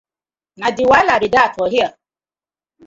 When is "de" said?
0.75-0.83